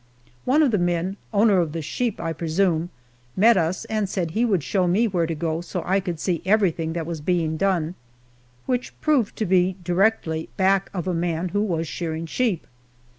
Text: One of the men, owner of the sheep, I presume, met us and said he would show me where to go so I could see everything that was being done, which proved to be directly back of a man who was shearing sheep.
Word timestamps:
One 0.45 0.63
of 0.63 0.71
the 0.71 0.79
men, 0.79 1.17
owner 1.31 1.59
of 1.59 1.73
the 1.73 1.81
sheep, 1.83 2.19
I 2.19 2.33
presume, 2.33 2.89
met 3.37 3.55
us 3.55 3.85
and 3.85 4.09
said 4.09 4.31
he 4.31 4.43
would 4.45 4.63
show 4.63 4.87
me 4.87 5.07
where 5.07 5.27
to 5.27 5.35
go 5.35 5.61
so 5.61 5.83
I 5.85 5.99
could 5.99 6.19
see 6.19 6.41
everything 6.43 6.93
that 6.93 7.05
was 7.05 7.21
being 7.21 7.55
done, 7.55 7.93
which 8.65 8.99
proved 8.99 9.35
to 9.35 9.45
be 9.45 9.75
directly 9.83 10.49
back 10.57 10.89
of 10.91 11.07
a 11.07 11.13
man 11.13 11.49
who 11.49 11.61
was 11.61 11.87
shearing 11.87 12.25
sheep. 12.25 12.65